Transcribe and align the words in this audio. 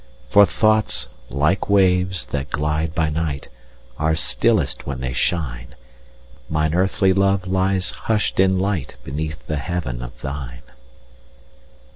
For 0.31 0.47
thoughts, 0.47 1.09
like 1.29 1.69
waves 1.69 2.25
that 2.25 2.49
glide 2.49 2.95
by 2.95 3.11
night, 3.11 3.49
Are 3.99 4.15
stillest 4.15 4.87
when 4.87 4.99
they 4.99 5.13
shine; 5.13 5.75
Mine 6.49 6.73
earthly 6.73 7.13
love 7.13 7.45
lies 7.45 7.91
hush'd 7.91 8.39
in 8.39 8.57
lightBeneath 8.57 9.45
the 9.45 9.57
heaven 9.57 10.01
of 10.01 10.19
thine. 10.21 10.63